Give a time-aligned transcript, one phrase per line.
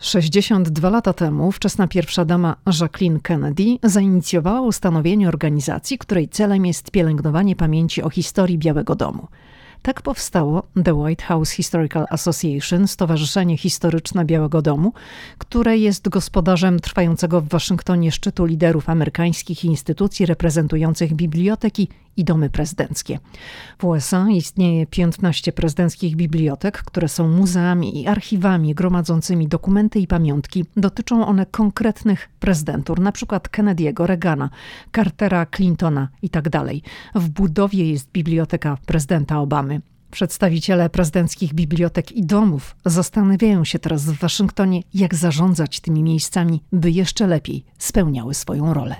[0.00, 7.56] 62 lata temu wczesna pierwsza dama Jacqueline Kennedy zainicjowała ustanowienie organizacji, której celem jest pielęgnowanie
[7.56, 9.28] pamięci o historii Białego Domu.
[9.82, 14.92] Tak powstało The White House Historical Association, Stowarzyszenie Historyczne Białego Domu,
[15.38, 21.88] które jest gospodarzem trwającego w Waszyngtonie szczytu liderów amerykańskich instytucji reprezentujących biblioteki
[22.20, 23.18] i domy prezydenckie.
[23.78, 30.64] W USA istnieje 15 prezydenckich bibliotek, które są muzeami i archiwami gromadzącymi dokumenty i pamiątki.
[30.76, 33.40] Dotyczą one konkretnych prezydentur, np.
[33.50, 34.50] Kennedy'ego, Reagana,
[34.96, 36.50] Cartera, Clintona itd.
[36.50, 36.66] Tak
[37.14, 39.80] w budowie jest biblioteka prezydenta Obamy.
[40.10, 46.90] Przedstawiciele prezydenckich bibliotek i domów zastanawiają się teraz w Waszyngtonie, jak zarządzać tymi miejscami, by
[46.90, 48.96] jeszcze lepiej spełniały swoją rolę.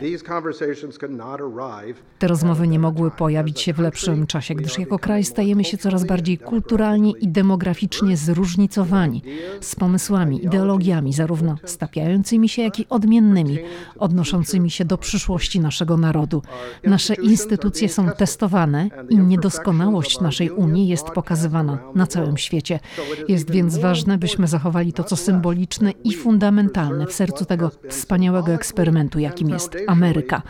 [2.18, 6.04] Te rozmowy nie mogły pojawić się w lepszym czasie, gdyż jako kraj stajemy się coraz
[6.04, 9.22] bardziej kulturalnie i demograficznie zróżnicowani,
[9.60, 13.58] z pomysłami, ideologiami, zarówno stapiającymi się, jak i odmiennymi,
[13.98, 16.42] odnoszącymi się do przyszłości naszego narodu.
[16.84, 22.80] Nasze instytucje są testowane i niedoskonałość naszej Unii jest jest pokazywana na całym świecie.
[23.28, 29.18] Jest więc ważne, byśmy zachowali to, co symboliczne i fundamentalne w sercu tego wspaniałego eksperymentu,
[29.18, 30.42] jakim jest Ameryka.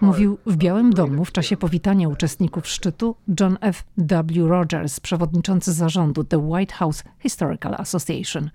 [0.00, 3.84] Mówił w Białym Domu w czasie powitania uczestników szczytu John F.
[3.98, 4.46] W.
[4.48, 8.50] Rogers, przewodniczący zarządu The White House Historical Association.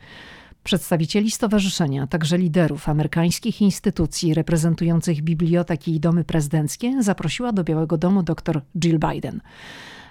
[0.63, 8.23] Przedstawicieli stowarzyszenia, także liderów amerykańskich instytucji reprezentujących biblioteki i domy prezydenckie zaprosiła do Białego Domu
[8.23, 9.41] dr Jill Biden.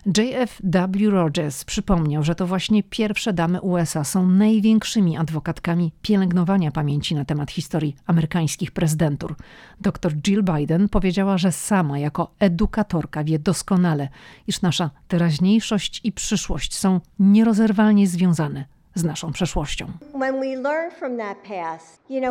[0.06, 7.24] JFW Rogers przypomniał, że to właśnie pierwsze damy USA są największymi adwokatkami pielęgnowania pamięci na
[7.24, 9.36] temat historii amerykańskich prezydentur.
[9.80, 14.08] Dr Jill Biden powiedziała, że sama jako edukatorka wie doskonale,
[14.46, 19.86] iż nasza teraźniejszość i przyszłość są nierozerwalnie związane z naszą przeszłością.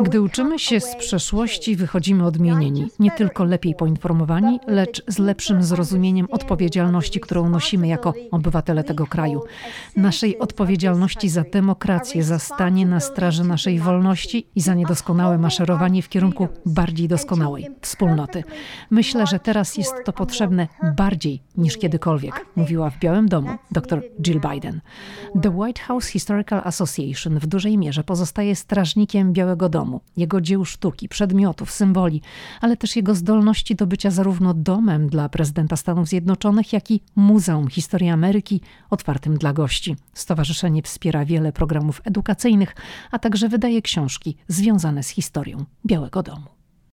[0.02, 6.26] Gdy uczymy się z przeszłości, wychodzimy odmienieni, nie tylko lepiej poinformowani, lecz z lepszym zrozumieniem
[6.30, 9.42] odpowiedzialności, którą nosimy jako obywatele tego kraju.
[9.96, 16.08] Naszej odpowiedzialności za demokrację, za stanie na straży naszej wolności i za niedoskonałe maszerowanie w
[16.08, 18.44] kierunku bardziej doskonałej wspólnoty.
[18.90, 24.40] Myślę, że teraz jest to potrzebne bardziej niż kiedykolwiek, mówiła w Białym Domu dr Jill
[24.40, 24.80] Biden.
[25.42, 26.08] The White House
[26.50, 32.22] Historical Association w dużej mierze pozostaje strażnikiem Białego Domu, jego dzieł sztuki, przedmiotów, symboli,
[32.60, 37.68] ale też jego zdolności do bycia zarówno domem dla prezydenta Stanów Zjednoczonych, jak i Muzeum
[37.68, 39.96] Historii Ameryki otwartym dla gości.
[40.14, 42.76] Stowarzyszenie wspiera wiele programów edukacyjnych,
[43.10, 46.59] a także wydaje książki związane z historią Białego Domu.